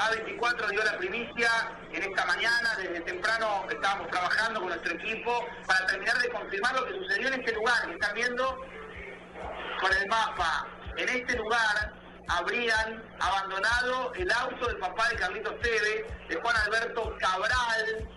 A24 0.00 0.70
dio 0.70 0.82
la 0.82 0.96
primicia 0.96 1.50
en 1.92 2.02
esta 2.02 2.24
mañana. 2.24 2.74
Desde 2.78 3.00
temprano 3.02 3.66
estábamos 3.70 4.08
trabajando 4.10 4.60
con 4.60 4.70
nuestro 4.70 4.94
equipo 4.94 5.46
para 5.66 5.86
terminar 5.86 6.16
de 6.18 6.28
confirmar 6.30 6.74
lo 6.74 6.86
que 6.86 6.94
sucedió 6.94 7.28
en 7.28 7.34
este 7.34 7.52
lugar 7.52 7.86
que 7.86 7.92
están 7.92 8.14
viendo 8.14 8.58
con 9.80 9.92
el 9.94 10.06
mapa. 10.08 10.66
En 10.96 11.08
este 11.08 11.36
lugar 11.36 11.92
habrían 12.28 13.02
abandonado 13.18 14.14
el 14.14 14.32
auto 14.32 14.68
del 14.68 14.78
papá 14.78 15.08
de 15.10 15.16
Carlitos 15.16 15.60
Tevez, 15.60 16.06
de 16.28 16.36
Juan 16.36 16.56
Alberto 16.56 17.14
Cabral, 17.18 18.08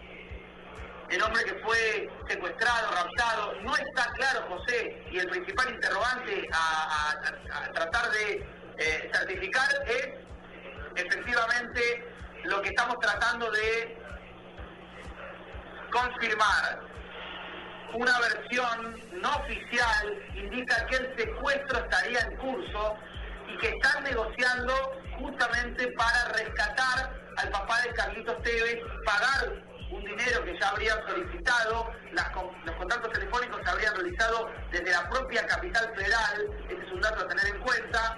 el 1.10 1.22
hombre 1.22 1.44
que 1.44 1.56
fue 1.66 2.10
secuestrado, 2.30 2.92
raptado. 2.92 3.62
No 3.62 3.76
está 3.76 4.10
claro, 4.14 4.46
José, 4.48 5.04
y 5.12 5.20
el 5.20 5.30
principal 5.30 5.74
interrogante 5.74 6.48
a, 6.54 7.14
tratar 7.74 8.10
de 8.12 8.48
eh, 8.78 9.12
certificar 9.14 9.70
es 9.86 10.23
efectivamente 10.96 12.08
lo 12.44 12.62
que 12.62 12.70
estamos 12.70 13.00
tratando 13.00 13.50
de 13.52 13.98
confirmar. 15.92 16.82
Una 17.94 18.20
versión 18.20 19.00
no 19.22 19.36
oficial 19.38 20.20
indica 20.36 20.86
que 20.88 20.96
el 20.96 21.16
secuestro 21.18 21.80
estaría 21.80 22.20
en 22.22 22.38
curso 22.38 22.98
y 23.48 23.58
que 23.60 23.70
están 23.70 24.04
negociando 24.04 24.74
justamente 25.20 25.92
para 25.92 26.26
rescatar 26.30 27.14
al 27.38 27.50
papá 27.50 27.82
de 27.82 27.94
Carlitos 27.94 28.42
Tevez, 28.42 28.80
pagar 29.06 29.64
un 29.92 30.04
dinero 30.04 30.44
que 30.44 30.58
ya 30.60 30.70
habrían 30.70 30.98
solicitado, 31.08 31.92
los 32.66 32.76
contactos 32.78 33.14
telefónicos 33.14 33.62
se 33.64 33.70
habrían 33.70 33.96
realizado 33.96 34.50
desde 34.72 34.92
la 34.92 35.08
propia 35.10 35.46
capital 35.46 35.94
federal, 35.96 36.50
este 36.70 36.86
es 36.86 36.92
un 36.92 37.02
dato 37.02 37.26
a 37.26 37.28
tener 37.28 37.48
en 37.48 37.60
cuenta, 37.62 38.18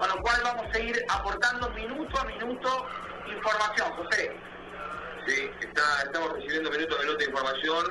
con 0.00 0.08
lo 0.08 0.22
cual 0.22 0.40
vamos 0.42 0.66
a 0.74 0.78
ir 0.78 1.04
aportando 1.10 1.68
minuto 1.70 2.18
a 2.18 2.24
minuto 2.24 2.86
información, 3.28 3.92
José. 3.92 4.34
Sí, 5.26 5.50
estamos 5.60 6.32
recibiendo 6.32 6.70
minuto 6.70 6.96
a 6.96 7.00
minuto 7.00 7.24
información, 7.24 7.84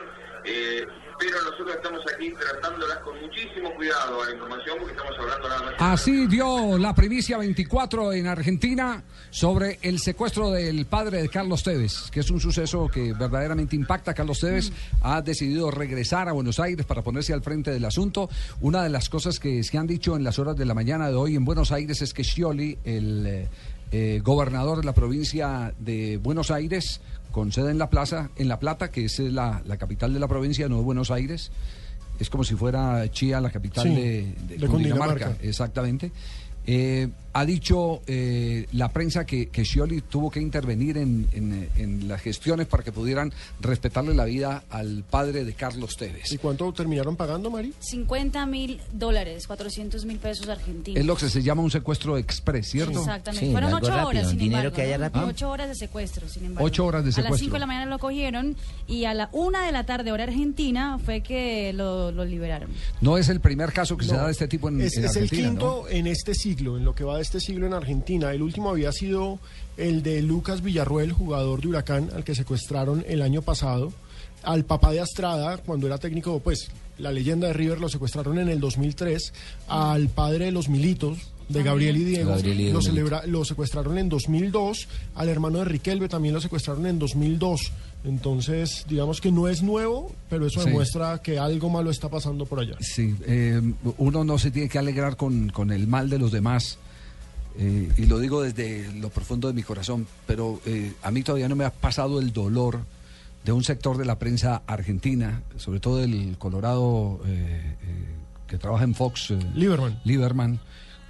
eh, 0.43 0.83
pero 1.19 1.41
nosotros 1.43 1.75
estamos 1.75 2.01
aquí 2.13 2.31
tratándolas 2.33 2.97
con 2.99 3.19
muchísimo 3.21 3.73
cuidado 3.75 4.21
a 4.21 4.25
la 4.25 4.31
información 4.31 4.77
porque 4.79 4.93
estamos 4.93 5.19
hablando 5.19 5.49
nada 5.49 5.61
más. 5.63 5.73
Así 5.77 6.27
dio 6.27 6.77
la 6.77 6.95
primicia 6.95 7.37
24 7.37 8.13
en 8.13 8.27
Argentina 8.27 9.03
sobre 9.29 9.79
el 9.81 9.99
secuestro 9.99 10.51
del 10.51 10.85
padre 10.85 11.21
de 11.21 11.29
Carlos 11.29 11.63
Tevez, 11.63 12.09
que 12.11 12.21
es 12.21 12.31
un 12.31 12.39
suceso 12.39 12.87
que 12.87 13.13
verdaderamente 13.13 13.75
impacta. 13.75 14.13
Carlos 14.13 14.39
Tevez 14.39 14.71
ha 15.01 15.21
decidido 15.21 15.69
regresar 15.71 16.29
a 16.29 16.31
Buenos 16.31 16.59
Aires 16.59 16.85
para 16.85 17.01
ponerse 17.01 17.33
al 17.33 17.43
frente 17.43 17.71
del 17.71 17.85
asunto. 17.85 18.29
Una 18.61 18.83
de 18.83 18.89
las 18.89 19.09
cosas 19.09 19.39
que 19.39 19.63
se 19.63 19.77
han 19.77 19.87
dicho 19.87 20.15
en 20.15 20.23
las 20.23 20.39
horas 20.39 20.55
de 20.55 20.65
la 20.65 20.73
mañana 20.73 21.09
de 21.09 21.15
hoy 21.15 21.35
en 21.35 21.43
Buenos 21.43 21.71
Aires 21.71 22.01
es 22.01 22.13
que 22.13 22.23
Scioli, 22.23 22.77
el 22.85 23.47
eh, 23.91 24.15
eh, 24.15 24.19
gobernador 24.21 24.79
de 24.79 24.83
la 24.85 24.93
provincia 24.93 25.73
de 25.79 26.17
Buenos 26.17 26.51
Aires, 26.51 27.01
con 27.31 27.51
sede 27.51 27.71
en 27.71 27.77
La 27.77 27.89
Plaza, 27.89 28.29
en 28.35 28.47
La 28.47 28.59
Plata, 28.59 28.89
que 28.91 29.05
es 29.05 29.19
la, 29.19 29.61
la 29.65 29.77
capital 29.77 30.13
de 30.13 30.19
la 30.19 30.27
provincia, 30.27 30.67
no 30.67 30.77
de 30.77 30.83
Buenos 30.83 31.11
Aires, 31.11 31.51
es 32.19 32.29
como 32.29 32.43
si 32.43 32.55
fuera 32.55 33.09
Chía 33.11 33.39
la 33.39 33.49
capital 33.49 33.83
Sí, 33.87 33.95
de, 33.95 34.01
de 34.47 34.57
de 34.57 34.67
Cundinamarca, 34.67 35.13
Cundinamarca. 35.25 35.37
exactamente. 35.41 36.11
Eh, 36.65 37.07
ha 37.33 37.45
dicho 37.45 38.01
eh, 38.07 38.65
la 38.73 38.89
prensa 38.89 39.25
que, 39.25 39.49
que 39.49 39.63
Scioli 39.65 40.01
tuvo 40.01 40.29
que 40.31 40.39
intervenir 40.41 40.97
en, 40.97 41.27
en, 41.31 41.69
en 41.77 42.07
las 42.07 42.21
gestiones 42.21 42.67
para 42.67 42.83
que 42.83 42.91
pudieran 42.91 43.31
respetarle 43.61 44.13
la 44.13 44.25
vida 44.25 44.63
al 44.69 45.03
padre 45.09 45.43
de 45.45 45.53
Carlos 45.53 45.95
Tevez. 45.97 46.31
¿Y 46.31 46.37
cuánto 46.37 46.71
terminaron 46.73 47.15
pagando, 47.15 47.49
Mari? 47.49 47.73
50 47.79 48.45
mil 48.45 48.79
dólares, 48.93 49.47
400 49.47 50.05
mil 50.05 50.17
pesos 50.17 50.47
argentinos. 50.49 50.99
Es 50.99 51.05
lo 51.05 51.15
que 51.15 51.29
se 51.29 51.41
llama 51.43 51.61
un 51.61 51.71
secuestro 51.71 52.17
express, 52.17 52.67
¿cierto? 52.69 52.99
Exactamente. 52.99 53.45
Sí, 53.45 53.51
Fueron 53.51 53.73
ocho 53.73 54.07
horas, 54.07 54.29
sin 54.29 54.41
embargo. 54.41 54.71
que 54.71 54.81
haya 54.81 54.97
¿no? 54.97 55.03
rápido. 55.05 55.25
Ocho 55.27 55.49
horas 55.49 55.69
de 55.69 55.75
secuestro, 55.75 56.27
sin 56.27 56.45
embargo. 56.45 56.65
Ocho 56.65 56.85
horas 56.85 57.03
de 57.03 57.09
A 57.09 57.11
las 57.11 57.15
secuestro. 57.15 57.37
cinco 57.37 57.53
de 57.53 57.59
la 57.59 57.65
mañana 57.67 57.85
lo 57.85 57.99
cogieron 57.99 58.55
y 58.87 59.05
a 59.05 59.13
la 59.13 59.29
una 59.31 59.65
de 59.65 59.71
la 59.71 59.85
tarde, 59.85 60.11
hora 60.11 60.23
argentina, 60.23 60.97
fue 61.03 61.21
que 61.21 61.73
lo, 61.73 62.11
lo 62.11 62.25
liberaron. 62.25 62.69
No 63.01 63.17
es 63.17 63.29
el 63.29 63.39
primer 63.39 63.71
caso 63.73 63.97
que 63.97 64.05
se 64.05 64.15
da 64.15 64.25
de 64.25 64.31
este 64.31 64.47
tipo 64.47 64.69
en, 64.69 64.81
es, 64.81 64.97
en 64.97 65.05
es 65.05 65.15
el 65.15 65.29
quinto 65.29 65.85
en 65.89 66.07
este 66.07 66.33
siglo, 66.33 66.77
en 66.77 66.85
lo 66.85 66.93
que 66.95 67.03
va 67.03 67.15
de 67.17 67.21
este 67.29 67.39
siglo 67.39 67.67
en 67.67 67.73
Argentina. 67.75 68.33
El 68.33 68.41
último 68.41 68.71
había 68.71 68.91
sido 68.91 69.37
el 69.77 70.01
de 70.01 70.21
Lucas 70.23 70.63
Villarruel, 70.63 71.11
jugador 71.13 71.61
de 71.61 71.67
Huracán, 71.67 72.09
al 72.15 72.23
que 72.23 72.33
secuestraron 72.33 73.05
el 73.07 73.21
año 73.21 73.43
pasado. 73.43 73.93
Al 74.41 74.65
papá 74.65 74.91
de 74.91 74.99
Astrada, 75.01 75.57
cuando 75.57 75.85
era 75.85 75.99
técnico, 75.99 76.39
pues 76.39 76.69
la 76.97 77.11
leyenda 77.11 77.47
de 77.47 77.53
River 77.53 77.79
lo 77.79 77.87
secuestraron 77.87 78.39
en 78.39 78.49
el 78.49 78.59
2003. 78.59 79.31
Al 79.67 80.09
padre 80.09 80.45
de 80.45 80.51
los 80.51 80.69
Militos, 80.69 81.19
de 81.49 81.61
Gabriel 81.63 81.97
y 81.97 82.03
Diego, 82.03 82.29
Gabriel 82.31 82.59
y 82.59 82.63
Diego 82.63 82.79
lo, 82.79 82.81
celebra- 82.81 83.25
lo 83.27 83.45
secuestraron 83.45 83.97
en 83.99 84.09
2002. 84.09 84.87
Al 85.15 85.29
hermano 85.29 85.59
de 85.59 85.65
Riquelme 85.65 86.09
también 86.09 86.33
lo 86.33 86.41
secuestraron 86.41 86.85
en 86.87 86.97
2002. 86.97 87.71
Entonces, 88.05 88.85
digamos 88.89 89.21
que 89.21 89.31
no 89.31 89.47
es 89.47 89.61
nuevo, 89.61 90.11
pero 90.29 90.47
eso 90.47 90.61
Sí. 90.61 90.67
demuestra 90.69 91.21
que 91.21 91.37
algo 91.37 91.69
malo 91.69 91.91
está 91.91 92.09
pasando 92.09 92.45
por 92.45 92.59
allá. 92.59 92.75
Sí, 92.79 93.15
eh, 93.27 93.61
uno 93.97 94.23
no 94.23 94.39
se 94.39 94.49
tiene 94.51 94.67
que 94.69 94.79
alegrar 94.79 95.15
con, 95.15 95.49
con 95.49 95.71
el 95.71 95.85
mal 95.87 96.09
de 96.09 96.17
los 96.17 96.31
demás. 96.31 96.77
Eh, 97.57 97.91
y 97.97 98.05
lo 98.05 98.19
digo 98.19 98.41
desde 98.41 98.91
lo 98.93 99.09
profundo 99.09 99.47
de 99.47 99.53
mi 99.53 99.63
corazón, 99.63 100.07
pero 100.27 100.61
eh, 100.65 100.93
a 101.01 101.11
mí 101.11 101.23
todavía 101.23 101.49
no 101.49 101.55
me 101.55 101.65
ha 101.65 101.71
pasado 101.71 102.19
el 102.19 102.31
dolor 102.31 102.81
de 103.43 103.51
un 103.51 103.63
sector 103.63 103.97
de 103.97 104.05
la 104.05 104.19
prensa 104.19 104.61
argentina, 104.67 105.41
sobre 105.57 105.79
todo 105.79 106.03
el 106.03 106.37
Colorado 106.37 107.19
eh, 107.25 107.75
eh, 107.81 108.05
que 108.47 108.57
trabaja 108.57 108.83
en 108.83 108.95
Fox, 108.95 109.31
eh, 109.31 109.39
Lieberman. 109.55 109.99
Lieberman, 110.03 110.59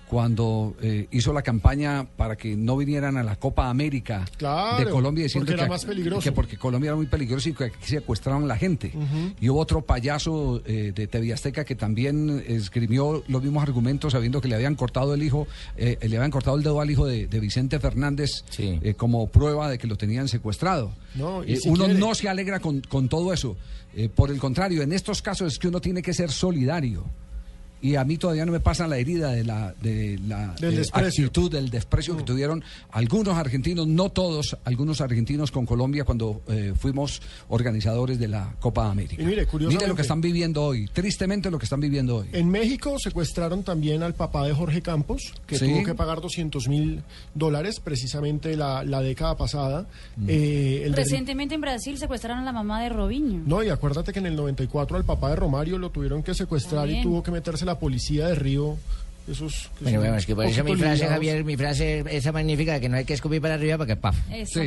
cuando 0.10 0.76
eh, 0.82 1.08
hizo 1.12 1.32
la 1.34 1.44
campaña 1.44 2.08
para 2.18 2.36
que 2.36 2.56
no 2.58 2.76
vinieran 2.78 3.16
a 3.18 3.24
la 3.24 3.36
Copa 3.36 3.70
América 3.70 4.26
Claro, 4.38 4.84
de 4.84 4.90
Colombia 4.92 5.24
diciendo 5.26 5.46
porque 5.46 5.54
era 5.54 5.66
que, 5.66 5.70
más 5.70 5.86
peligroso. 5.86 6.22
que 6.24 6.32
porque 6.32 6.58
Colombia 6.58 6.88
era 6.90 6.96
muy 6.96 7.06
peligroso 7.06 7.48
y 7.50 7.54
que 7.54 7.66
aquí 7.66 7.78
secuestraron 7.86 8.48
la 8.48 8.58
gente. 8.58 8.92
Y 9.40 9.50
hubo 9.50 9.60
otro 9.60 9.82
payaso 9.84 10.64
eh, 10.66 10.92
de 10.96 11.06
TV 11.08 11.32
Azteca 11.32 11.64
que 11.64 11.76
también 11.76 12.44
escribió 12.48 13.24
los 13.28 13.44
mismos 13.44 13.62
argumentos 13.62 14.14
sabiendo 14.14 14.42
que 14.42 14.48
le 14.48 14.56
habían 14.56 14.74
cortado 14.76 15.14
el 15.14 15.22
hijo, 15.22 15.48
eh, 15.78 15.98
le 16.02 16.18
habían 16.18 16.32
cortado 16.32 16.58
el 16.58 16.64
dedo 16.64 16.82
al 16.82 16.90
hijo 16.90 17.06
de, 17.06 17.28
de 17.28 17.40
Vicente 17.40 17.80
Fernández 17.80 18.44
Sí. 18.50 18.80
eh, 18.82 18.96
como 18.96 19.28
prueba 19.28 19.70
de 19.70 19.78
que 19.78 19.86
lo 19.86 19.96
tenían 19.96 20.28
secuestrado. 20.28 20.92
No, 21.14 21.44
y 21.44 21.54
Eh, 21.54 21.58
si 21.58 21.70
uno 21.70 21.86
quiere- 21.86 22.00
no 22.00 22.16
se 22.16 22.28
alegra 22.30 22.60
con, 22.60 22.82
con 22.82 23.10
todo 23.10 23.32
eso. 23.32 23.56
Eh, 23.96 24.10
por 24.10 24.32
el 24.32 24.40
contrario, 24.40 24.82
en 24.82 24.92
estos 24.92 25.22
casos 25.22 25.54
es 25.54 25.60
que 25.60 25.68
uno 25.68 25.80
tiene 25.82 26.02
que 26.02 26.14
ser 26.16 26.32
solidario. 26.32 27.06
Y 27.82 27.96
a 27.96 28.04
mí 28.04 28.18
todavía 28.18 28.46
no 28.46 28.52
me 28.52 28.60
pasa 28.60 28.88
la 28.88 28.98
herida 28.98 29.32
de 29.32 29.44
la, 29.46 29.74
de 29.82 30.20
la 30.28 30.54
Del 30.60 30.76
desprecio. 30.76 31.26
actitud, 31.26 31.50
del 31.52 31.70
desprecio 31.70 32.18
que 32.18 32.24
tuvieron 32.24 32.64
algunos 32.92 33.38
argentinos, 33.38 33.88
no 33.88 34.10
todos, 34.10 34.58
algunos 34.66 35.00
argentinos 35.02 35.50
con 35.52 35.66
Colombia 35.66 36.04
cuando 36.04 36.42
eh, 36.50 36.74
fuimos 36.78 37.22
organizadores 37.48 38.20
de 38.20 38.28
la 38.28 38.54
Copa 38.60 38.90
América. 38.92 39.22
Y 39.22 39.26
mire, 39.26 39.46
curiosamente- 39.46 39.88
lo 39.88 39.96
que 39.96 40.02
están 40.02 40.22
viviendo 40.22 40.64
hoy, 40.64 40.88
tristemente 40.92 41.50
lo 41.50 41.58
que 41.58 41.66
están 41.66 41.80
viviendo 41.80 42.18
hoy. 42.18 42.28
En 42.34 42.50
México 42.50 42.98
secuestraron 43.00 43.64
también 43.64 44.04
al 44.04 44.14
papá 44.14 44.46
de 44.46 44.54
Jorge 44.54 44.82
Campos, 44.82 45.34
que 45.48 45.58
Sí. 45.58 45.66
tuvo 45.68 45.84
que 45.86 45.96
pagar 45.96 46.22
200 46.22 46.68
mil 46.68 47.02
dólares 47.34 47.80
precisamente 47.80 48.56
la, 48.58 48.84
la 48.84 49.02
década 49.02 49.38
pasada. 49.38 49.88
Mm. 50.18 50.26
Eh, 50.30 50.82
el 50.86 50.92
de- 50.92 50.98
Recientemente 50.98 51.56
en 51.56 51.62
Brasil 51.62 51.98
secuestraron 51.98 52.40
a 52.40 52.44
la 52.44 52.52
mamá 52.52 52.82
de 52.84 52.90
Robinho. 52.90 53.42
No, 53.46 53.64
y 53.64 53.70
acuérdate 53.70 54.12
que 54.14 54.20
en 54.20 54.26
el 54.26 54.36
94 54.36 54.98
al 54.98 55.06
papá 55.06 55.30
de 55.30 55.36
Romario 55.38 55.78
lo 55.78 55.90
tuvieron 55.92 56.24
que 56.24 56.34
secuestrar 56.34 56.90
y 56.90 57.02
tuvo 57.02 57.24
que 57.24 57.32
meterse 57.32 57.66
la 57.70 57.80
policía 57.80 58.28
de 58.28 58.36
Río. 58.36 58.78
Esos, 59.30 59.70
que 59.78 59.84
Bueno, 59.84 60.00
bueno, 60.00 60.16
es 60.16 60.26
que 60.26 60.36
por 60.36 60.46
eso 60.46 60.64
mi 60.64 60.76
frase. 60.76 61.06
Javier, 61.08 61.44
mi 61.44 61.56
frase 61.56 62.04
esa 62.10 62.32
magnífica 62.32 62.74
de 62.74 62.82
que 62.82 62.90
no 62.90 62.98
hay 62.98 63.06
que 63.06 63.14
escupir 63.14 63.42
para 63.42 63.54
arriba 63.54 63.78
para 63.78 63.88
que 63.88 63.96
paf. 63.96 64.18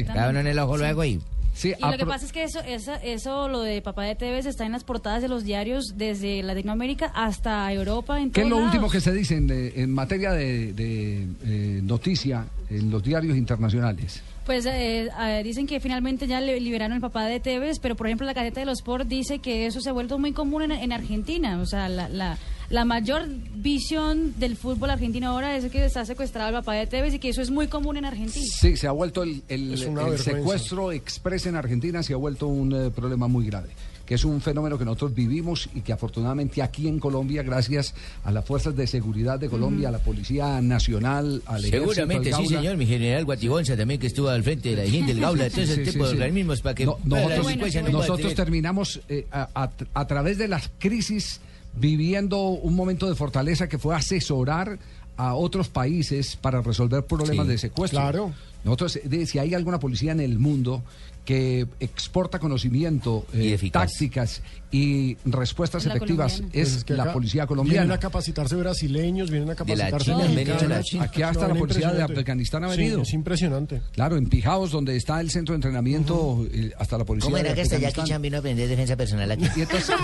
Cada 0.07 0.31
uno 0.31 0.41
en 0.41 0.47
el 0.47 0.59
ojo 0.59 0.77
luego 0.77 1.05
y 1.05 1.21
Sí, 1.55 1.75
Y 1.79 1.83
lo 1.91 1.99
que 1.99 2.07
pasa 2.07 2.25
es 2.25 2.33
que 2.33 2.45
eso, 2.45 2.61
eso, 2.61 2.95
eso, 3.03 3.49
lo 3.49 3.61
de 3.61 3.83
papá 3.83 4.05
de 4.05 4.15
Tevez 4.15 4.47
está 4.47 4.65
en 4.65 4.73
las 4.73 4.85
portadas 4.85 5.21
de 5.21 5.29
los 5.29 5.45
diarios 5.45 5.95
desde 5.97 6.43
Latinoamérica 6.43 7.13
hasta 7.15 7.71
Europa. 7.73 8.19
En 8.21 8.31
¿Qué 8.31 8.41
es 8.43 8.49
lo 8.49 8.57
lados. 8.57 8.73
último 8.73 8.91
que 8.91 9.01
se 9.01 9.13
dice 9.13 9.37
en, 9.37 9.51
en 9.51 9.91
materia 9.93 10.33
de, 10.33 10.73
de, 10.73 11.27
eh, 11.45 11.81
noticia 11.83 12.47
en 12.71 12.91
los 12.91 13.03
diarios 13.03 13.37
internacionales? 13.37 14.23
Pues 14.47 14.65
eh, 14.67 15.09
eh, 15.09 15.43
dicen 15.45 15.67
que 15.67 15.79
finalmente 15.79 16.27
ya 16.27 16.41
le 16.41 16.59
liberaron 16.59 16.97
el 16.97 17.01
papá 17.01 17.27
de 17.27 17.39
Tevez, 17.39 17.79
pero 17.79 17.97
por 17.97 18.07
ejemplo 18.07 18.27
la 18.27 18.33
Gaceta 18.33 18.61
de 18.61 18.67
los 18.67 18.79
Sport 18.79 19.07
dice 19.07 19.39
que 19.39 19.67
eso 19.67 19.81
se 19.81 19.91
ha 19.91 19.93
vuelto 19.93 20.19
muy 20.19 20.33
común 20.33 20.63
en, 20.63 20.73
en 20.73 20.91
Argentina. 20.93 21.61
O 21.61 21.67
sea, 21.67 21.89
la, 21.89 22.09
la, 22.09 22.39
la 22.73 22.85
mayor 22.87 23.29
visión 23.55 24.35
del 24.41 24.57
fútbol 24.57 24.91
argentino 24.91 25.29
ahora 25.29 25.57
es 25.57 25.71
que 25.71 25.85
está 25.85 26.05
secuestrado 26.07 26.49
el 26.49 26.55
papá 26.57 26.73
de 26.75 26.87
Tevez 26.87 27.15
y 27.15 27.19
que 27.19 27.29
eso 27.29 27.43
es 27.43 27.51
muy 27.51 27.69
común 27.69 27.99
en 27.99 28.07
Argentina. 28.07 28.45
Sí, 28.59 28.77
se 28.77 28.87
ha 28.89 28.93
vuelto 28.93 29.23
el, 29.23 29.43
secuestro 30.19 30.91
express 30.91 31.47
en 31.47 31.55
Argentina, 31.57 32.03
se 32.03 32.15
ha 32.15 32.17
vuelto 32.17 32.47
un 32.49 32.73
eh, 32.75 32.91
problema 32.91 33.29
muy 33.29 33.45
grave, 33.47 33.69
que 34.07 34.15
es 34.15 34.25
un 34.25 34.41
fenómeno 34.41 34.79
que 34.79 34.87
nosotros 34.87 35.15
vivimos 35.15 35.69
y 35.75 35.83
que 35.83 35.93
afortunadamente 35.93 36.63
aquí 36.63 36.89
en 36.89 36.99
Colombia, 36.99 37.43
gracias 37.43 37.95
a 38.25 38.33
las 38.33 38.45
fuerzas 38.45 38.75
de 38.75 38.87
seguridad 38.87 39.39
de 39.39 39.51
Colombia, 39.51 39.89
a 39.89 39.93
la 39.93 39.99
Policía 39.99 40.61
Nacional, 40.63 41.43
al 41.45 41.65
Ejército, 41.65 41.93
Seguramente, 41.93 42.33
al 42.33 42.43
sí, 42.43 42.49
señor. 42.55 42.77
Mi 42.79 42.87
general 42.87 43.27
Guatibonza 43.27 43.77
también 43.77 44.01
que 44.01 44.07
estuvo 44.07 44.29
al 44.31 44.43
frente 44.43 44.75
de 44.75 44.85
la 44.85 44.91
gente 44.91 45.13
del 45.13 45.21
Gaula, 45.27 45.51
todo 45.51 45.61
ese 45.61 45.75
Sí, 45.85 45.91
tipo 45.93 45.93
sí, 45.93 45.99
de 45.99 46.07
sí. 46.07 46.13
organismos 46.15 46.63
para 46.63 46.75
que 46.75 46.87
No, 46.87 46.97
para 47.09 47.29
la 47.37 47.91
nosotros 47.91 48.35
terminamos 48.35 49.01
eh, 49.11 49.27
a, 49.31 49.49
a- 49.55 49.71
a 49.93 50.07
través 50.07 50.39
de 50.39 50.49
las 50.49 50.71
crisis 50.79 51.41
viviendo 51.75 52.39
un 52.49 52.75
momento 52.75 53.09
de 53.09 53.15
fortaleza 53.15 53.69
que 53.69 53.79
fue 53.79 53.95
asesorar 53.95 54.79
a 55.17 55.35
otros 55.35 55.69
países 55.69 56.37
para 56.37 56.61
resolver 56.63 57.05
problemas 57.05 57.47
Sí, 57.47 57.53
de 57.53 57.59
secuestro. 57.59 58.01
claro. 58.01 58.33
Nosotros, 58.65 58.99
de- 59.05 59.27
si 59.27 59.39
hay 59.39 59.55
alguna 59.55 59.79
policía 59.79 60.13
en 60.13 60.21
el 60.21 60.39
mundo 60.39 60.83
que 61.25 61.69
exporta 61.79 62.41
conocimiento, 62.41 63.25
eh, 63.33 63.57
Y 63.61 63.71
tácticas 63.71 64.43
y 64.73 65.17
respuestas 65.25 65.85
la 65.87 65.95
efectivas, 65.95 66.33
colombiana. 66.33 66.63
es 66.63 66.69
Pues 66.71 66.77
es 66.79 66.85
que 66.85 66.95
la 66.95 67.13
policía 67.13 67.43
Vienen 67.43 67.47
colombiana. 67.49 67.95
a 67.95 67.99
capacitarse 68.01 68.57
brasileños, 68.57 69.31
vienen 69.31 69.51
a 69.51 69.55
capacitarse 69.55 70.05
China, 70.07 70.19
de 70.19 70.29
la 70.29 70.35
mexicanos. 70.35 70.85
China. 70.87 71.05
Aquí 71.05 71.23
hasta 71.23 71.47
No, 71.47 71.55
la 71.55 71.61
policía 71.61 71.93
de. 71.93 72.03
Afganistán 72.03 72.65
ha 72.65 72.71
Sí, 72.73 72.79
venido. 72.79 73.03
es 73.03 73.13
impresionante. 73.13 73.83
Claro, 73.93 74.17
en 74.17 74.27
Pijaos, 74.29 74.73
donde 74.73 74.97
está 74.97 75.21
el 75.21 75.31
centro 75.31 75.53
de 75.53 75.57
entrenamiento, 75.59 76.45
eh, 76.53 76.73
hasta 76.79 76.99
la 76.99 77.05
policía 77.05 77.27
¿Cómo 77.27 77.37
de 77.37 77.43
era 77.43 77.55
que 77.55 77.63
hasta 77.63 77.79
Jackie. 77.79 78.03
Chan 78.05 78.21
vino 78.23 78.37
a 78.39 78.41
aprender 78.41 78.69
defensa 78.69 78.97
personal 78.97 79.31
aquí? 79.31 79.45
Y 79.57 79.61
entonces, 79.61 79.95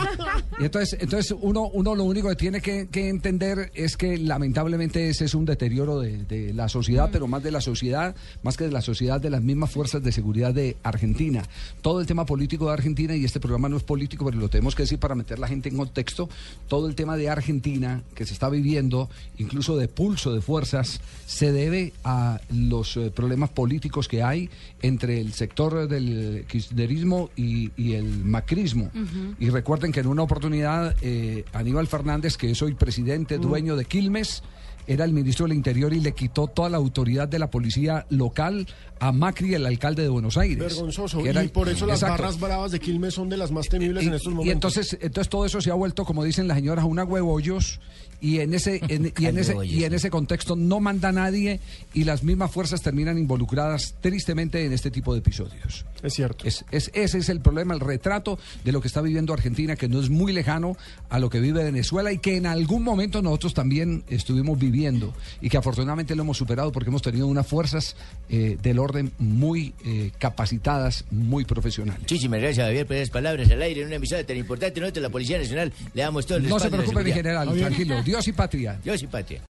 y 0.61 0.65
entonces, 0.65 0.99
entonces 1.01 1.35
uno, 1.41 1.69
uno 1.73 1.97
lo 1.97 2.05
único 2.05 2.29
que 2.29 2.37
tiene 2.37 2.61
que, 2.61 2.89
que 2.89 3.09
entender 3.09 3.73
es 3.75 3.97
que 3.97 4.19
lamentablemente 4.19 5.09
ese 5.09 5.25
es 5.25 5.35
un 5.35 5.45
deterioro 5.47 5.99
de, 5.99 6.19
de 6.25 6.53
la 6.55 6.69
sociedad, 6.69 7.09
pero 7.11 7.27
más 7.27 7.43
de 7.43 7.51
la 7.51 7.61
sociedad, 7.61 8.15
más 8.49 8.57
que 8.57 8.65
de 8.65 8.71
la 8.71 8.81
sociedad, 8.81 9.21
de 9.21 9.29
las 9.29 9.43
mismas 9.43 9.71
fuerzas 9.71 10.03
de 10.03 10.11
seguridad 10.11 10.55
de 10.55 10.79
Argentina. 10.83 11.45
Todo 11.83 12.01
el 12.01 12.07
tema 12.07 12.25
político 12.25 12.69
de 12.69 12.73
Argentina, 12.73 13.15
y 13.15 13.27
este 13.27 13.41
programa 13.41 13.69
no 13.69 13.77
es 13.77 13.83
político, 13.83 14.25
pero 14.25 14.39
lo 14.39 14.49
tenemos 14.49 14.75
que 14.75 14.85
decir 14.85 14.99
para 14.99 15.15
meter 15.15 15.39
la 15.39 15.49
gente 15.49 15.69
en 15.69 15.77
contexto, 15.77 16.31
todo 16.67 16.89
el 16.89 16.95
tema 16.95 17.19
de 17.19 17.29
Argentina 17.29 18.03
que 18.15 18.25
se 18.25 18.33
está 18.33 18.49
viviendo, 18.49 19.11
incluso 19.37 19.77
de 19.77 19.87
pulso 19.87 20.33
de 20.33 20.41
fuerzas, 20.41 21.03
se 21.27 21.53
debe 21.53 21.93
a 22.05 22.41
los 22.49 22.97
eh, 22.97 23.13
problemas 23.15 23.51
políticos 23.51 24.09
que 24.09 24.23
hay 24.23 24.49
entre 24.81 25.21
el 25.21 25.35
sector 25.35 25.87
del 25.87 26.47
kirchnerismo 26.49 27.29
y, 27.37 27.71
y 27.77 27.93
el 27.93 28.25
macrismo. 28.25 28.91
Y 29.39 29.51
recuerden 29.51 29.93
que 29.93 30.01
en 30.01 30.07
una 30.07 30.23
oportunidad 30.23 30.97
eh, 31.03 31.45
Aníbal 31.53 31.87
Fernández, 31.87 32.39
que 32.39 32.51
es 32.51 32.63
hoy 32.63 32.73
presidente, 32.73 33.37
dueño 33.37 33.77
de 33.77 33.85
Quilmes, 33.85 34.43
era 34.89 35.05
el 35.05 35.13
ministro 35.13 35.47
del 35.47 35.57
Interior 35.57 35.93
y 35.93 36.01
le 36.01 36.13
quitó 36.13 36.49
toda 36.49 36.69
la 36.69 36.79
autoridad 36.79 37.29
de 37.29 37.39
la 37.39 37.51
policía 37.51 38.07
local 38.11 38.67
a 39.01 39.13
Macri, 39.13 39.55
el 39.55 39.65
alcalde 39.65 40.03
de 40.03 40.09
Buenos 40.09 40.37
Aires. 40.37 40.59
Vergonzoso. 40.59 41.25
era- 41.25 41.45
y 41.45 41.49
por 41.49 41.69
eso 41.69 41.87
las 41.87 42.03
Exacto. 42.03 42.21
barras 42.23 42.41
bravas 42.41 42.73
de 42.73 42.81
Quilmes 42.81 43.15
son 43.15 43.29
de 43.29 43.37
las 43.37 43.53
más 43.53 43.69
temibles 43.69 44.05
en 44.05 44.15
estos 44.15 44.33
momentos. 44.33 44.47
Y 44.49 44.51
entonces, 44.51 44.99
entonces 45.01 45.29
todo 45.29 45.45
eso 45.47 45.61
se 45.61 45.71
ha 45.71 45.75
vuelto, 45.75 46.05
como 46.05 46.25
dicen 46.25 46.49
las 46.49 46.57
señoras, 46.57 46.85
una 46.85 47.05
huevollos 47.05 47.79
y 48.21 48.41
en 48.41 48.55
ese 48.55 48.81
en- 48.89 49.13
y 49.17 49.27
en 49.27 49.39
ese 49.39 49.55
y 49.65 49.85
en 49.85 49.93
ese 49.95 50.11
contexto 50.11 50.57
no 50.57 50.81
manda 50.81 51.13
nadie 51.13 51.61
y 51.95 52.03
las 52.05 52.25
mismas 52.25 52.51
fuerzas 52.51 52.83
terminan 52.83 53.19
involucradas 53.19 53.95
tristemente 54.01 54.65
en 54.65 54.73
este 54.73 54.91
tipo 54.91 55.13
de 55.13 55.21
episodios. 55.21 55.85
Es 56.03 56.15
cierto. 56.15 56.45
Es, 56.47 56.65
es- 56.73 56.91
ese 56.95 57.19
es 57.19 57.29
el 57.29 57.41
problema, 57.41 57.75
el 57.75 57.81
retrato 57.81 58.39
de 58.65 58.73
lo 58.73 58.81
que 58.81 58.89
está 58.89 59.01
viviendo 59.03 59.33
Argentina, 59.33 59.77
que 59.77 59.89
no 59.89 60.01
es 60.01 60.11
muy 60.11 60.33
lejano 60.33 60.77
a 61.11 61.19
lo 61.21 61.31
que 61.31 61.39
vive 61.41 61.63
Venezuela 61.63 62.11
y 62.11 62.19
que 62.19 62.37
en 62.37 62.47
algún 62.47 62.83
momento 62.83 63.23
nosotros 63.23 63.55
también 63.55 64.03
estuvimos 64.09 64.59
viviendo 64.59 64.78
y 65.41 65.49
que 65.49 65.57
afortunadamente 65.57 66.15
lo 66.15 66.23
hemos 66.23 66.37
superado 66.37 66.71
porque 66.73 66.91
hemos 66.91 67.03
tenido 67.03 67.27
unas 67.27 67.47
fuerzas 67.47 67.97
eh, 68.29 68.57
del 68.63 68.79
orden 68.79 69.13
muy 69.19 69.75
eh, 69.85 70.13
capacitadas, 70.19 71.05
muy 71.11 71.45
profesionales. 71.45 72.01
Muchísimas 72.01 72.41
gracias, 72.41 72.67
Javier, 72.67 72.87
por 72.87 72.97
esas 72.97 73.11
palabras 73.11 73.51
al 73.51 73.63
aire 73.63 73.81
en 73.81 73.89
una 73.89 73.97
emisora 73.97 74.25
tan 74.25 74.37
importante. 74.37 74.81
Nosotros, 74.81 75.03
la 75.03 75.11
Policía 75.11 75.39
Nacional, 75.39 75.73
le 75.95 76.03
damos 76.03 76.27
todo 76.27 76.39
el 76.39 76.49
No 76.49 76.59
se 76.59 76.71
preocupe, 76.71 77.03
mi 77.03 77.13
general, 77.13 77.55
tranquilo. 77.57 78.03
Dios 78.03 78.27
y 78.29 78.33
patria. 78.33 78.79
Dios 78.83 79.03
y 79.03 79.07
patria. 79.07 79.43